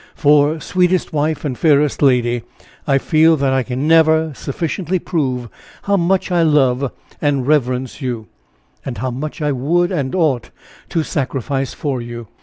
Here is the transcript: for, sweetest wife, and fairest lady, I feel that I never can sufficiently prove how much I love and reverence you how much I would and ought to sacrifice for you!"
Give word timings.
for, 0.15 0.59
sweetest 0.59 1.13
wife, 1.13 1.45
and 1.45 1.59
fairest 1.59 2.01
lady, 2.01 2.41
I 2.87 2.97
feel 2.97 3.37
that 3.37 3.53
I 3.53 3.75
never 3.75 4.25
can 4.29 4.33
sufficiently 4.33 4.97
prove 4.97 5.47
how 5.83 5.95
much 5.95 6.31
I 6.31 6.41
love 6.41 6.91
and 7.21 7.45
reverence 7.45 8.01
you 8.01 8.25
how 8.95 9.11
much 9.11 9.43
I 9.43 9.51
would 9.51 9.91
and 9.91 10.15
ought 10.15 10.49
to 10.89 11.03
sacrifice 11.03 11.75
for 11.75 12.01
you!" 12.01 12.25